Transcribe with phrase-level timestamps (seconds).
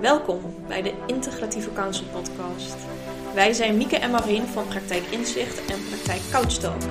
[0.00, 2.76] Welkom bij de Integratieve Counsel Podcast.
[3.34, 6.82] Wij zijn Mieke en Marien van Praktijk Inzicht en Praktijk Couchtalk.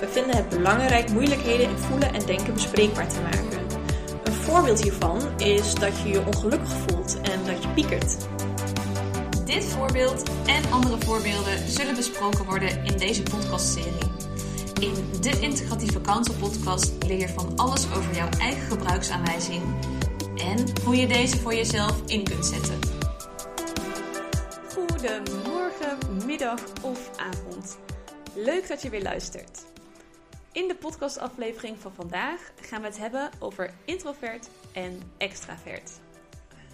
[0.00, 3.66] We vinden het belangrijk moeilijkheden in voelen en denken bespreekbaar te maken.
[4.24, 8.16] Een voorbeeld hiervan is dat je je ongelukkig voelt en dat je piekert.
[9.44, 14.10] Dit voorbeeld en andere voorbeelden zullen besproken worden in deze podcastserie.
[14.80, 19.62] In de Integratieve Counsel Podcast leer je van alles over jouw eigen gebruiksaanwijzing
[20.40, 22.78] en hoe je deze voor jezelf in kunt zetten.
[24.72, 27.78] Goedemorgen, middag of avond.
[28.34, 29.66] Leuk dat je weer luistert.
[30.52, 35.90] In de podcastaflevering van vandaag gaan we het hebben over introvert en extravert.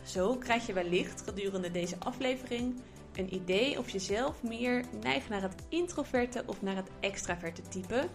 [0.02, 2.80] Zo krijg je wellicht gedurende deze aflevering
[3.16, 8.09] een idee of je zelf meer neigt naar het introverte of naar het extraverte type.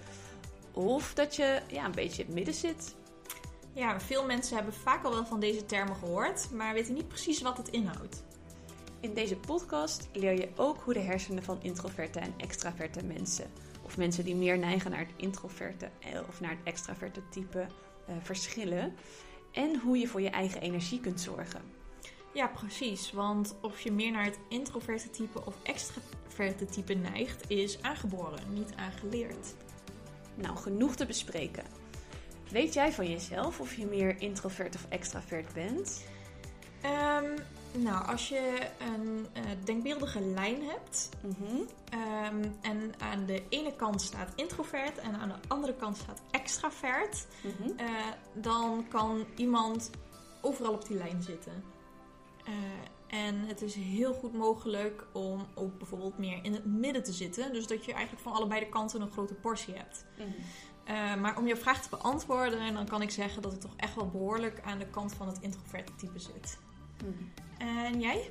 [0.73, 2.95] Of dat je ja, een beetje in het midden zit.
[3.79, 7.41] Ja, veel mensen hebben vaak al wel van deze termen gehoord, maar weten niet precies
[7.41, 8.23] wat het inhoudt.
[8.99, 13.97] In deze podcast leer je ook hoe de hersenen van introverte en extraverte mensen, of
[13.97, 17.67] mensen die meer neigen naar het introverte eh, of naar het extraverte type,
[18.09, 18.95] uh, verschillen.
[19.51, 21.61] En hoe je voor je eigen energie kunt zorgen.
[22.33, 23.11] Ja, precies.
[23.11, 28.73] Want of je meer naar het introverte type of extraverte type neigt, is aangeboren, niet
[28.75, 29.55] aangeleerd.
[30.35, 31.78] Nou, genoeg te bespreken.
[32.51, 36.05] Weet jij van jezelf of je meer introvert of extravert bent?
[36.85, 37.35] Um,
[37.83, 41.67] nou, als je een uh, denkbeeldige lijn hebt mm -hmm.
[42.39, 47.27] um, en aan de ene kant staat introvert en aan de andere kant staat extravert,
[47.43, 47.79] mm -hmm.
[47.79, 49.89] uh, dan kan iemand
[50.41, 51.63] overal op die lijn zitten.
[52.47, 52.53] Uh,
[53.07, 57.53] en het is heel goed mogelijk om ook bijvoorbeeld meer in het midden te zitten.
[57.53, 60.05] Dus dat je eigenlijk van allebei de kanten een grote portie hebt.
[60.17, 60.35] Mm -hmm.
[60.87, 63.95] Uh, maar om je vraag te beantwoorden, dan kan ik zeggen dat ik toch echt
[63.95, 66.57] wel behoorlijk aan de kant van het introverte type zit.
[66.99, 67.31] Hmm.
[67.57, 68.29] En jij?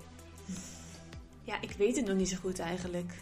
[1.43, 3.13] Ja, ik weet het nog niet zo goed eigenlijk.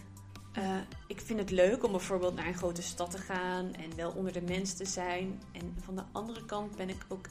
[0.57, 4.11] Uh, ik vind het leuk om bijvoorbeeld naar een grote stad te gaan en wel
[4.11, 5.41] onder de mensen te zijn.
[5.51, 7.25] En van de andere kant ben ik ook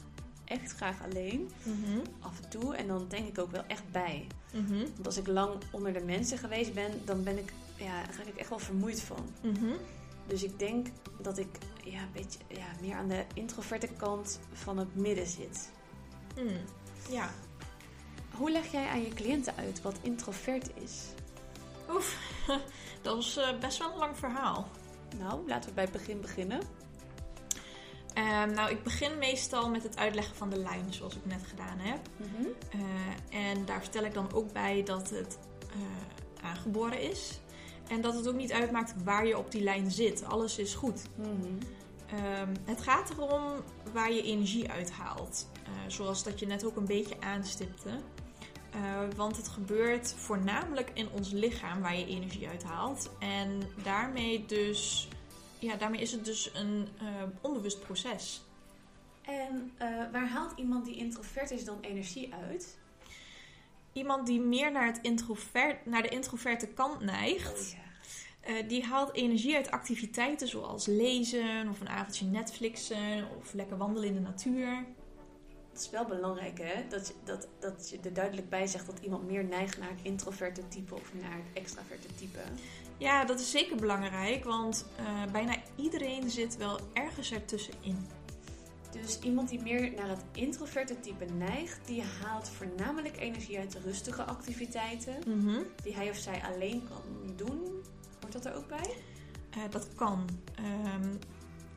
[0.45, 2.01] echt graag alleen, mm -hmm.
[2.19, 2.75] af en toe.
[2.75, 4.27] En dan denk ik ook wel echt bij.
[4.53, 4.85] Mm -hmm.
[4.93, 8.23] Want als ik lang onder de mensen geweest ben, dan ben ik, ja, daar ga
[8.23, 9.25] ik echt wel vermoeid van.
[9.41, 9.75] Mm -hmm.
[10.27, 10.87] Dus ik denk
[11.21, 15.71] dat ik ja, een beetje ja, meer aan de introverte kant van het midden zit.
[16.35, 16.59] Mm,
[17.09, 17.29] ja.
[18.35, 21.05] Hoe leg jij aan je cliënten uit wat introvert is?
[21.89, 22.17] Oef,
[23.01, 24.67] dat is uh, best wel een lang verhaal.
[25.17, 26.59] Nou, laten we bij het begin beginnen.
[28.17, 31.79] Um, nou, ik begin meestal met het uitleggen van de lijn, zoals ik net gedaan
[31.79, 31.99] heb.
[32.17, 32.81] Mm -hmm.
[32.81, 35.37] uh, en daar vertel ik dan ook bij dat het
[35.75, 37.39] uh, aangeboren is.
[37.89, 40.23] En dat het ook niet uitmaakt waar je op die lijn zit.
[40.23, 41.01] Alles is goed.
[41.15, 41.57] Mm -hmm.
[42.19, 43.43] um, het gaat erom
[43.93, 45.47] waar je energie uithaalt.
[45.63, 47.89] Uh, zoals dat je net ook een beetje aanstipte.
[48.75, 53.09] Uh, want het gebeurt voornamelijk in ons lichaam waar je energie uithaalt.
[53.19, 55.07] En daarmee, dus,
[55.59, 57.07] ja, daarmee is het dus een uh,
[57.41, 58.41] onbewust proces.
[59.21, 59.71] En
[60.11, 62.77] waar haalt iemand die introvert is dan energie uit?
[63.97, 67.67] Iemand die meer naar, het introvert, naar de introverte kant neigt, oh,
[68.45, 68.53] ja.
[68.53, 74.09] uh, die haalt energie uit activiteiten zoals lezen of een avondje Netflixen of lekker wandelen
[74.09, 74.85] in de natuur.
[75.71, 78.99] Het is wel belangrijk hè, dat, je, dat, dat je er duidelijk bij zegt dat
[78.99, 82.39] iemand meer neigt naar het introverte type of naar het extraverte type.
[82.97, 88.07] Ja, dat is zeker belangrijk, want uh, bijna iedereen zit wel ergens ertussenin.
[89.01, 94.23] Dus iemand die meer naar het introverte type neigt, die haalt voornamelijk energie uit rustige
[94.23, 95.15] activiteiten.
[95.27, 95.63] Mm -hmm.
[95.83, 97.83] Die hij of zij alleen kan doen.
[98.21, 98.95] Hoort dat er ook bij?
[99.57, 100.29] Uh, dat kan.
[100.95, 101.19] Um,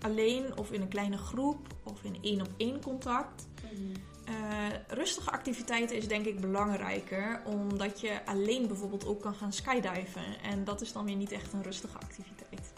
[0.01, 3.47] alleen of in een kleine groep of in één op één contact.
[3.63, 3.93] Mm -hmm.
[4.35, 10.41] uh, rustige activiteiten is denk ik belangrijker, omdat je alleen bijvoorbeeld ook kan gaan skydiven.
[10.43, 12.73] En dat is dan weer niet echt een rustige activiteit.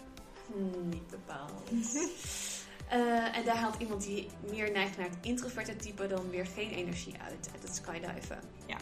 [0.91, 1.63] Niet bepaald.
[2.93, 6.71] Uh, en daar haalt iemand die meer neigt naar het introverte type dan weer geen
[6.71, 8.41] energie uit, uit het skydiven.
[8.67, 8.77] Ja.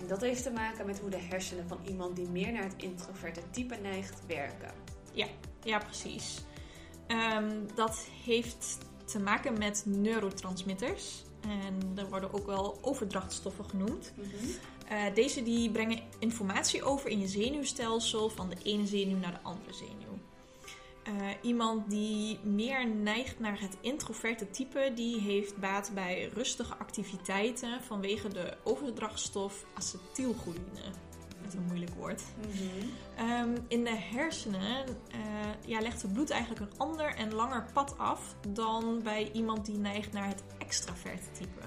[0.00, 2.74] En dat heeft te maken met hoe de hersenen van iemand die meer naar het
[2.76, 4.74] introverte type neigt werken.
[5.12, 5.26] Ja,
[5.62, 6.44] ja precies.
[7.08, 11.24] Um, dat heeft te maken met neurotransmitters.
[11.40, 14.12] En er worden ook wel overdrachtstoffen genoemd.
[14.16, 14.48] Mm -hmm.
[14.92, 19.42] uh, deze die brengen informatie over in je zenuwstelsel van de ene zenuw naar de
[19.42, 20.05] andere zenuw.
[21.08, 27.82] Uh, iemand die meer neigt naar het introverte type, die heeft baat bij rustige activiteiten
[27.82, 30.90] vanwege de overdrachtstof acetylcholine.
[31.42, 32.22] Met een moeilijk woord.
[32.40, 33.30] -hmm.
[33.30, 35.20] um, in de hersenen uh,
[35.66, 39.78] ja, legt het bloed eigenlijk een ander en langer pad af dan bij iemand die
[39.78, 41.60] neigt naar het extraverte type.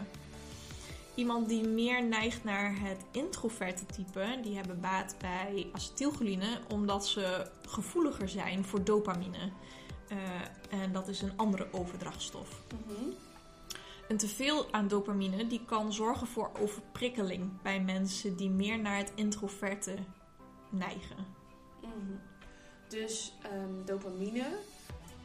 [1.19, 7.51] Iemand die meer neigt naar het introverte type, die hebben baat bij acetylcholine omdat ze
[7.67, 9.51] gevoeliger zijn voor dopamine.
[10.11, 12.61] Uh, en dat is een andere overdrachtstof.
[12.85, 13.09] Mhm.
[14.07, 19.11] Een teveel aan dopamine die kan zorgen voor overprikkeling bij mensen die meer naar het
[19.15, 19.95] introverte
[20.69, 21.25] neigen.
[21.81, 22.17] Mhm.
[22.87, 24.45] Dus ehm, dopamine,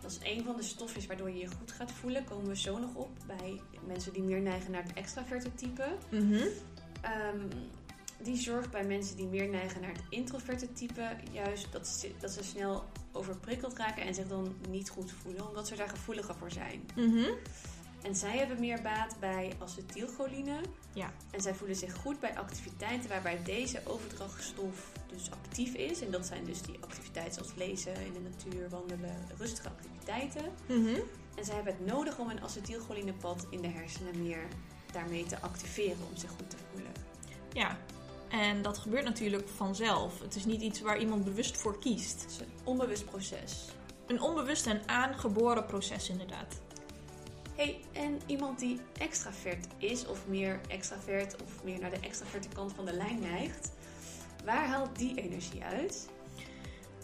[0.05, 2.25] dat is een van de stofjes waardoor je je goed gaat voelen.
[2.25, 5.97] Komen we zo nog op bij mensen die meer neigen naar het extraverte type.
[6.11, 6.47] Mhm.
[7.01, 7.49] Ehm,
[8.23, 12.31] die zorgt bij mensen die meer neigen naar het introverte type juist dat ze, dat
[12.31, 16.51] ze snel overprikkeld raken en zich dan niet goed voelen, omdat ze daar gevoeliger voor
[16.51, 16.85] zijn.
[16.95, 17.31] Mhm.
[18.03, 20.61] En zij hebben meer baat bij acetylcholine.
[20.93, 21.13] Ja.
[21.31, 26.01] En zij voelen zich goed bij activiteiten waarbij deze overdrachtstof dus actief is.
[26.01, 30.45] En dat zijn dus die activiteiten zoals lezen, in de natuur, wandelen, rustige activiteiten.
[30.67, 31.01] Mhm.
[31.35, 34.49] En zij hebben het nodig om een acetylcholinepad in de hersenen meer
[34.93, 36.93] daarmee te activeren om zich goed te voelen.
[37.53, 37.79] Ja.
[38.29, 40.21] En dat gebeurt natuurlijk vanzelf.
[40.21, 42.23] Het is niet iets waar iemand bewust voor kiest.
[42.23, 43.69] Het is een onbewust proces.
[44.07, 46.61] Een onbewust en aangeboren proces inderdaad.
[47.57, 52.73] Hey, en iemand die extravert is, of meer extravert, of meer naar de extraverte kant
[52.73, 53.73] van de lijn neigt,
[54.45, 56.09] waar haalt die energie uit?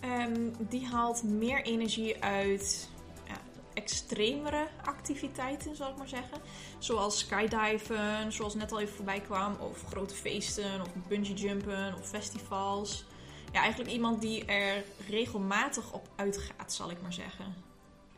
[0.01, 2.89] Ehm, die haalt meer energie uit
[3.27, 3.35] ja,
[3.75, 6.39] extremere activiteiten, zal ik maar zeggen.
[6.79, 12.09] Zoals skydiven, zoals net al even voorbij kwam, of grote feesten, of bungee jumpen, of
[12.09, 13.05] festivals.
[13.53, 17.55] Ja, eigenlijk iemand die er regelmatig op uitgaat, zal ik maar zeggen.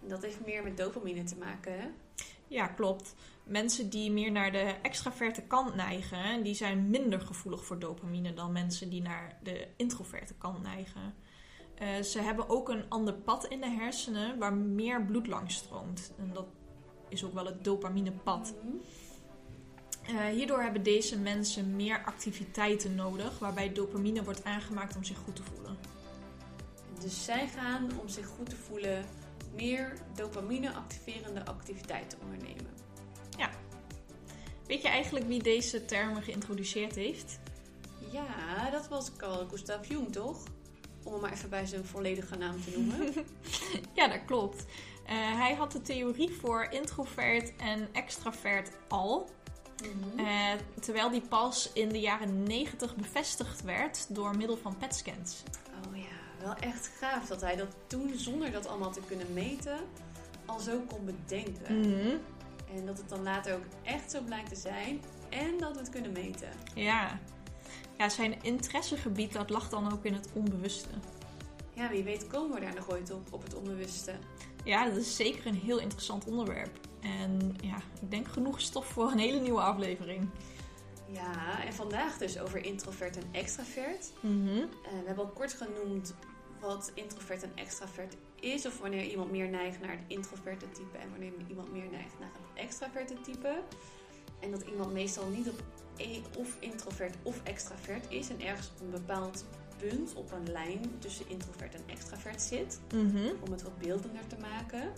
[0.01, 1.87] Dat heeft meer met dopamine te maken, hè?
[2.49, 3.15] Ja, klopt.
[3.45, 8.53] Mensen die meer naar de extraverte kant neigen, die zijn minder gevoelig voor dopamine dan
[8.53, 11.15] mensen die naar de introverte kant neigen.
[11.83, 16.13] Uh, ze hebben ook een ander pad in de hersenen waar meer bloed langs stroomt.
[16.19, 16.47] En dat
[17.09, 18.55] is ook wel het dopaminepad.
[20.11, 25.37] Uh, hierdoor hebben deze mensen meer activiteiten nodig waarbij dopamine wordt aangemaakt om zich goed
[25.37, 25.77] te voelen.
[27.01, 29.05] Dus zij gaan om zich goed te voelen
[29.55, 32.82] meer dopamine-activerende activiteiten ondernemen.
[34.67, 37.39] Weet je eigenlijk wie deze termen geïntroduceerd heeft?
[38.13, 40.43] Ja, dat was Carl Gustav Jung, toch?
[41.05, 43.15] Om hem maar even bij zijn volledige naam te noemen.
[43.95, 44.65] ja, dat klopt.
[45.05, 49.31] Uh, hij had de theorie voor introvert en extravert al.
[49.83, 50.21] Mhm.
[50.21, 55.43] Uh, terwijl die pas in de jaren 90 bevestigd werd door middel van PET-scans.
[55.87, 59.79] Oh ja, wel echt gaaf dat hij dat toen, zonder dat allemaal te kunnen meten,
[60.47, 61.81] al zo kon bedenken.
[61.81, 62.17] Mhm.
[62.75, 65.91] En dat het dan later ook echt zo blijkt te zijn en dat we het
[65.91, 66.49] kunnen meten.
[66.75, 67.19] Ja.
[67.99, 70.89] ja, zijn interessegebied dat lag dan ook in het onbewuste.
[71.73, 74.13] Ja, wie weet komen we daar nog ooit op, op het onbewuste.
[74.65, 76.79] Ja, dat is zeker een heel interessant onderwerp.
[77.01, 80.29] En ja, ik denk genoeg stof voor een hele nieuwe aflevering.
[81.07, 84.13] Ja, en vandaag dus over introvert en extravert.
[84.21, 84.47] Mhm.
[84.47, 86.15] Uh, we hebben al kort genoemd
[86.61, 88.67] wat introvert en extravert is.
[88.67, 92.31] Of wanneer iemand meer neigt naar het introverte type en wanneer iemand meer neigt naar
[92.33, 93.63] het extraverte type.
[94.41, 95.63] En dat iemand meestal niet op
[95.97, 99.45] e- of introvert of extravert is en ergens op een bepaald
[99.77, 102.81] punt op een lijn tussen introvert en extravert zit.
[102.95, 103.31] Mhm.
[103.45, 104.93] Om het wat beeldender te maken.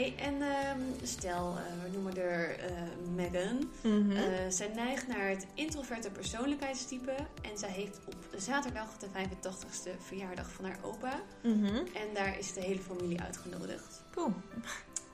[0.00, 2.72] Hey, en ehm, stel, eh, we noemen er eh,
[3.14, 3.70] Megan.
[3.82, 7.14] Eh, zij neigt naar het introverte persoonlijkheidstype.
[7.42, 11.20] En zij heeft op zaterdag de 85ste verjaardag van haar opa.
[11.42, 11.74] Mhm.
[11.76, 14.02] En daar is de hele familie uitgenodigd.
[14.10, 14.32] Cool.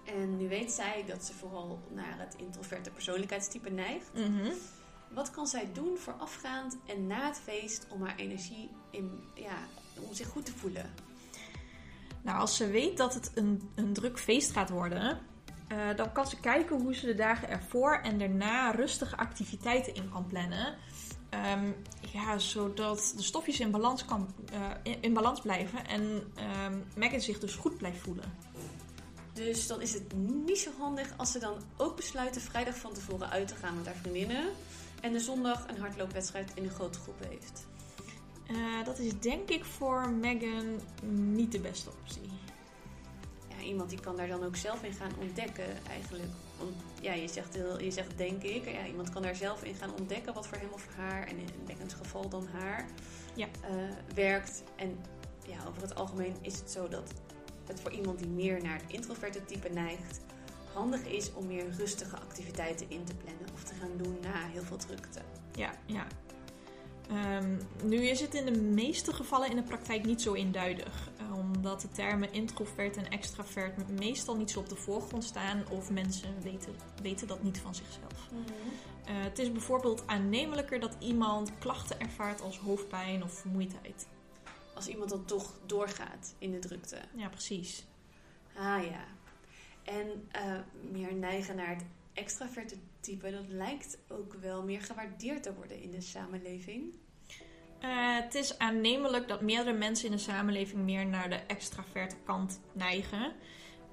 [0.04, 4.10] En nu weet zij dat ze vooral naar het introverte persoonlijkheidstype neigt.
[4.14, 4.52] Mhm.
[5.08, 9.58] Wat kan zij doen voorafgaand en na het feest om haar energie in, ja,
[10.08, 10.94] om zich goed te voelen?
[12.26, 15.18] Nou, als ze weet dat het een, een druk feest gaat worden,
[15.68, 20.10] eh, dan kan ze kijken hoe ze de dagen ervoor en daarna rustige activiteiten in
[20.10, 20.74] kan plannen.
[21.28, 21.70] Ehm,
[22.12, 27.38] ja, zodat de stofjes in balans, kan, eh, in, balans blijven en ehm Megan zich
[27.38, 28.32] dus goed blijft voelen.
[29.32, 33.30] Dus dan is het niet zo handig als ze dan ook besluiten vrijdag van tevoren
[33.30, 34.44] uit te gaan met haar vriendinnen.
[35.00, 37.66] En de zondag een hardloopwedstrijd in een grote groep heeft.
[38.48, 42.30] Eh, dat is denk ik voor Megan niet de beste optie.
[43.48, 46.28] Ja, iemand die kan daar dan ook zelf in gaan ontdekken eigenlijk.
[46.58, 48.64] Want ja, je zegt, heel, je zegt denk ik.
[48.70, 51.48] Ja, iemand kan daar zelf in gaan ontdekken wat voor hem of haar, en in
[51.66, 52.86] Megan's geval dan haar,
[53.34, 53.46] Ja.
[53.62, 53.70] eh,
[54.14, 54.62] werkt.
[54.76, 54.98] En
[55.48, 57.12] ja, over het algemeen is het zo dat
[57.66, 60.20] het voor iemand die meer naar het introverte type neigt,
[60.72, 64.62] handig is om meer rustige activiteiten in te plannen of te gaan doen na heel
[64.62, 65.20] veel drukte.
[65.52, 66.06] Ja, ja.
[67.08, 71.36] Ehm, nu is het in de meeste gevallen in de praktijk niet zo eenduidig, eh,
[71.36, 76.42] omdat de termen introvert en extravert meestal niet zo op de voorgrond staan of mensen
[76.42, 78.28] weten, weten dat niet van zichzelf.
[79.04, 84.06] Eh, het is bijvoorbeeld aannemelijker dat iemand klachten ervaart als hoofdpijn of vermoeidheid.
[84.74, 86.98] Als iemand dan toch doorgaat in de drukte.
[87.14, 87.86] Ja, precies.
[88.56, 89.04] Ah ja.
[89.84, 90.58] En eh,
[90.90, 91.84] meer neigen naar het
[92.16, 96.84] extraverte type, dat lijkt ook wel meer gewaardeerd te worden in de samenleving.
[97.80, 102.60] Eh, het is aannemelijk dat meerdere mensen in de samenleving meer naar de extraverte kant
[102.72, 103.32] neigen.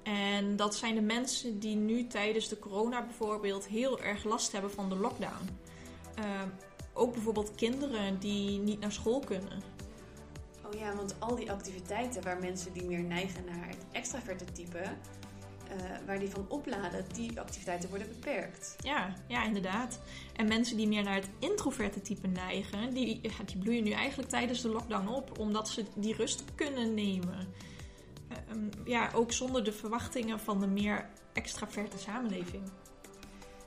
[0.02, 4.70] En dat zijn de mensen die nu tijdens de corona bijvoorbeeld heel erg last hebben
[4.70, 5.48] van de lockdown.
[6.18, 6.42] Uh,
[6.92, 9.62] ook bijvoorbeeld kinderen die niet naar school kunnen.
[10.64, 14.82] Oh ja, want al die activiteiten waar mensen die meer neigen naar het extraverte type,
[15.68, 18.76] uh, waar die van opladen, die activiteiten worden beperkt.
[18.78, 20.00] Ja, ja, inderdaad.
[20.36, 24.28] En mensen die meer naar het introverte type neigen, die, ja, die bloeien nu eigenlijk
[24.28, 27.48] tijdens de lockdown op, omdat ze die rust kunnen nemen.
[28.52, 32.62] Um, ja, ook zonder de verwachtingen van de meer extraverte samenleving.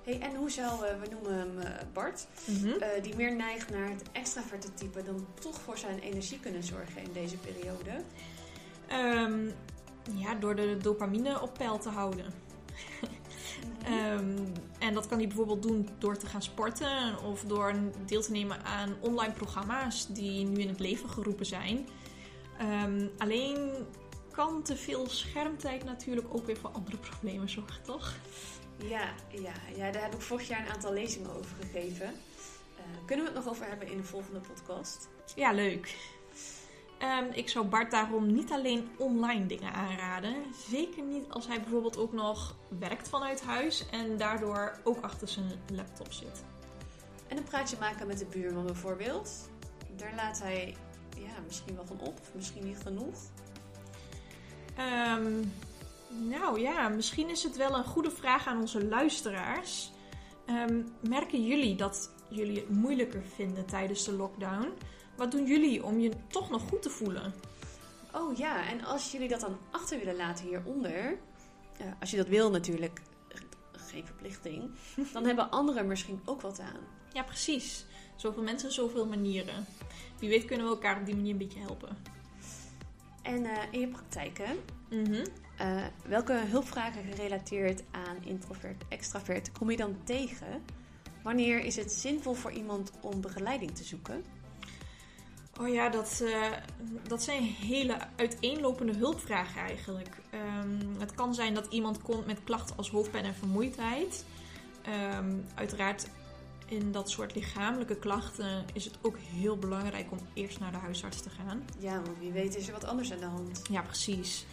[0.04, 2.68] Hey, en hoe zou, uh, we noemen hem Bart, mm -hmm.
[2.68, 7.02] uh, die meer neigt naar het extraverte type, dan toch voor zijn energie kunnen zorgen
[7.02, 7.92] in deze periode?
[8.92, 9.54] Um,
[10.14, 12.26] ja, door de dopamine op peil te houden.
[13.84, 13.94] -hmm.
[13.94, 17.74] um, en dat kan hij bijvoorbeeld doen door te gaan sporten of door
[18.06, 21.88] deel te nemen aan online programma's die nu in het leven geroepen zijn.
[22.62, 23.72] Um, alleen
[24.32, 28.14] kan te veel schermtijd natuurlijk ook weer voor andere problemen zorgen, toch?
[28.78, 32.06] Ja, ja, ja, daar heb ik vorig jaar een aantal lezingen over gegeven.
[32.06, 35.10] Uh, kunnen we het nog over hebben in de volgende podcast?
[35.36, 35.96] Ja, leuk.
[37.02, 40.36] Um, ik zou Bart daarom niet alleen online dingen aanraden.
[40.70, 45.52] Zeker niet als hij bijvoorbeeld ook nog werkt vanuit huis en daardoor ook achter zijn
[45.74, 46.44] laptop zit.
[47.28, 49.50] En een praatje maken met de buurman bijvoorbeeld.
[49.96, 50.76] Daar laat hij
[51.18, 53.16] ja, misschien wel van op, misschien niet genoeg.
[55.16, 55.54] Um,
[56.10, 59.92] nou ja, misschien is het wel een goede vraag aan onze luisteraars.
[60.50, 64.74] Um, merken jullie dat jullie het moeilijker vinden tijdens de lockdown?
[65.18, 67.34] Wat doen jullie om je toch nog goed te voelen?
[68.14, 71.18] Oh ja, en als jullie dat dan achter willen laten hieronder,
[71.82, 73.02] uh, als je dat wil natuurlijk,
[73.72, 74.72] geen verplichting,
[75.14, 76.80] dan hebben anderen misschien ook wat aan.
[77.14, 77.86] Ja, precies.
[78.16, 79.66] Zoveel mensen, zoveel manieren.
[80.20, 81.98] Wie weet kunnen we elkaar op die manier een beetje helpen.
[83.22, 84.54] En uh, in je praktijk, hè?
[84.90, 85.24] Mm -hmm.
[85.62, 90.64] uh, welke hulpvragen gerelateerd aan introvert, extravert kom je dan tegen?
[91.24, 94.24] Wanneer is het zinvol voor iemand om begeleiding te zoeken?
[95.60, 96.46] Oh ja, dat, uh,
[97.08, 100.18] dat zijn hele uiteenlopende hulpvragen eigenlijk.
[100.34, 104.26] Um, het kan zijn dat iemand komt met klachten als hoofdpijn en vermoeidheid.
[105.20, 106.08] Um, uiteraard
[106.66, 111.22] in dat soort lichamelijke klachten is het ook heel belangrijk om eerst naar de huisarts
[111.22, 111.66] te gaan.
[111.80, 113.62] Ja, want wie weet is er wat anders aan de hand.
[113.70, 114.46] Ja, precies.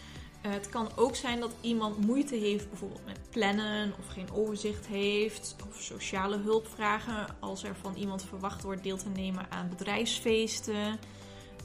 [0.46, 4.86] Uh, het kan ook zijn dat iemand moeite heeft bijvoorbeeld met plannen of geen overzicht
[4.86, 10.98] heeft of sociale hulpvragen als er van iemand verwacht wordt deel te nemen aan bedrijfsfeesten.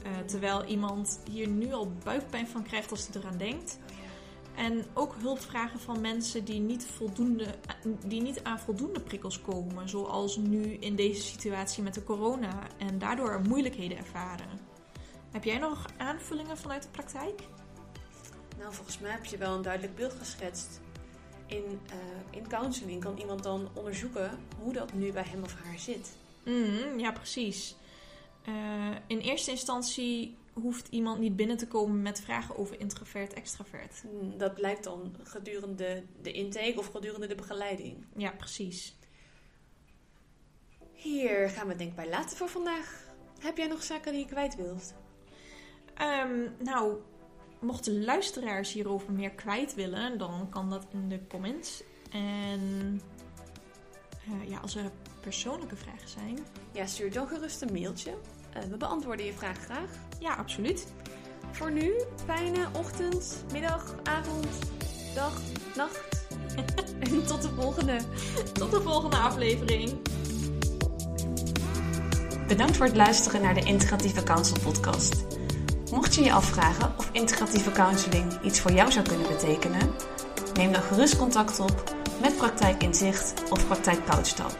[0.06, 3.78] Uh, terwijl iemand hier nu al buikpijn van krijgt als hij eraan denkt.
[3.90, 4.00] Oh.
[4.64, 7.54] En ook hulpvragen van mensen die niet, voldoende,
[8.06, 12.98] die niet aan voldoende prikkels komen, zoals nu in deze situatie met de corona en
[12.98, 14.48] daardoor moeilijkheden ervaren.
[15.30, 17.42] Heb jij nog aanvullingen vanuit de praktijk?
[18.60, 20.80] Nou, volgens mij heb je wel een duidelijk beeld geschetst.
[21.46, 21.96] In, uh,
[22.30, 26.16] in counseling kan iemand dan onderzoeken hoe dat nu bij hem of haar zit.
[26.44, 27.76] Mm, ja, precies.
[28.48, 34.02] Uh, in eerste instantie hoeft iemand niet binnen te komen met vragen over introvert, extravert.
[34.04, 38.04] Mm, dat blijkt dan gedurende de intake of gedurende de begeleiding.
[38.16, 38.96] Ja, precies.
[40.92, 43.04] Hier gaan we het denk ik bij laten voor vandaag.
[43.38, 44.94] Heb jij nog zaken die je kwijt wilt?
[46.00, 46.98] Um, nou,
[47.60, 51.82] mochten luisteraars hierover meer kwijt willen, dan kan dat in de comments.
[52.10, 53.00] En
[54.28, 54.90] uh, ja, als er
[55.20, 56.38] persoonlijke vragen zijn.
[56.72, 58.10] Ja, stuur dan gerust een mailtje.
[58.56, 59.90] Uh, we beantwoorden je vraag graag.
[60.18, 60.86] Ja, absoluut.
[61.50, 61.92] Voor nu,
[62.24, 64.46] fijne ochtend, middag, avond,
[65.14, 65.40] dag,
[65.76, 66.26] nacht.
[67.10, 67.98] en tot de volgende.
[68.52, 69.98] Tot de volgende aflevering.
[72.46, 75.39] Bedankt voor het luisteren naar de Integratieve Counsel podcast.
[75.92, 79.90] Mocht je je afvragen of integratieve counseling iets voor jou zou kunnen betekenen,
[80.54, 84.56] neem dan gerust contact op met Praktijk Inzicht of Praktijk Couchtalk.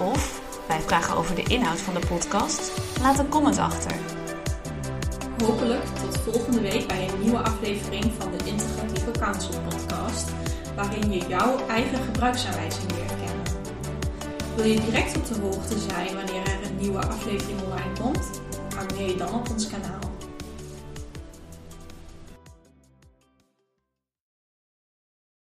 [0.00, 3.92] Of bij vragen over de inhoud van de podcast, laat een comment achter.
[5.44, 10.30] Hopelijk tot volgende week bij een nieuwe aflevering van de Integratieve Counsel podcast,
[10.76, 13.44] waarin je jouw eigen gebruiksaanwijzing leert kennen.
[14.56, 18.40] Wil je direct op de hoogte zijn wanneer er een nieuwe aflevering online komt?
[18.78, 20.03] Abonneer je dan op ons kanaal.